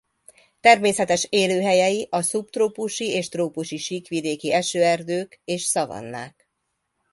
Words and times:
Természetes 0.59 1.25
élőhelyei 1.29 2.07
a 2.09 2.21
szubtrópusi 2.21 3.05
és 3.05 3.29
trópusi 3.29 3.77
síkvidéki 3.77 4.53
esőerdők 4.53 5.41
és 5.45 5.61
szavannák. 5.63 6.49